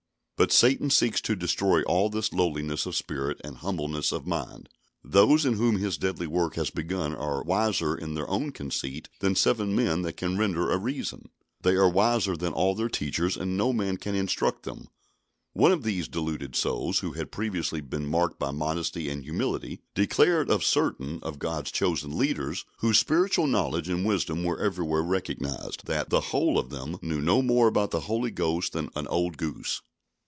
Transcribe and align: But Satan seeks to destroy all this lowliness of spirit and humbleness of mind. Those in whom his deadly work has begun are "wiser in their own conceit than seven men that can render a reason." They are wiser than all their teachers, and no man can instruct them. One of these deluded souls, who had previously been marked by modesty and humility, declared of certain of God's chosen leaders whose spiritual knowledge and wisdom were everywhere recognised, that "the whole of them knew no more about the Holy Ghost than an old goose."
But 0.37 0.51
Satan 0.51 0.89
seeks 0.89 1.21
to 1.21 1.35
destroy 1.35 1.83
all 1.83 2.09
this 2.09 2.33
lowliness 2.33 2.87
of 2.87 2.95
spirit 2.95 3.39
and 3.43 3.57
humbleness 3.57 4.11
of 4.11 4.25
mind. 4.25 4.69
Those 5.03 5.45
in 5.45 5.53
whom 5.57 5.77
his 5.77 5.99
deadly 5.99 6.25
work 6.25 6.55
has 6.55 6.71
begun 6.71 7.13
are 7.13 7.43
"wiser 7.43 7.95
in 7.95 8.15
their 8.15 8.27
own 8.27 8.49
conceit 8.51 9.07
than 9.19 9.35
seven 9.35 9.75
men 9.75 10.01
that 10.01 10.17
can 10.17 10.39
render 10.39 10.71
a 10.71 10.79
reason." 10.79 11.29
They 11.61 11.73
are 11.75 11.87
wiser 11.87 12.35
than 12.35 12.53
all 12.53 12.73
their 12.73 12.89
teachers, 12.89 13.37
and 13.37 13.55
no 13.55 13.71
man 13.71 13.97
can 13.97 14.15
instruct 14.15 14.63
them. 14.63 14.87
One 15.53 15.71
of 15.71 15.83
these 15.83 16.07
deluded 16.07 16.55
souls, 16.55 17.01
who 17.01 17.11
had 17.11 17.31
previously 17.31 17.79
been 17.79 18.07
marked 18.09 18.39
by 18.39 18.49
modesty 18.49 19.09
and 19.09 19.23
humility, 19.23 19.83
declared 19.93 20.49
of 20.49 20.63
certain 20.65 21.19
of 21.21 21.37
God's 21.37 21.71
chosen 21.71 22.17
leaders 22.17 22.65
whose 22.79 22.97
spiritual 22.97 23.45
knowledge 23.45 23.89
and 23.89 24.03
wisdom 24.03 24.43
were 24.43 24.59
everywhere 24.59 25.03
recognised, 25.03 25.85
that 25.85 26.09
"the 26.09 26.19
whole 26.31 26.57
of 26.57 26.71
them 26.71 26.97
knew 27.03 27.21
no 27.21 27.43
more 27.43 27.67
about 27.67 27.91
the 27.91 27.99
Holy 28.09 28.31
Ghost 28.31 28.73
than 28.73 28.89
an 28.95 29.07
old 29.07 29.37
goose." 29.37 29.83